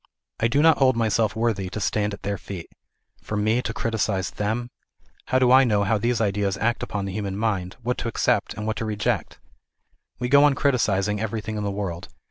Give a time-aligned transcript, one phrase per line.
[0.39, 2.71] I do not hold myself worthy to stand at their feet.
[3.21, 4.71] For me to criticise them!
[5.25, 8.55] How do I know how these ideas act upon the human mind, what to accept
[8.55, 9.39] and what to reject?
[10.19, 12.07] We^go on criticising everything in the world.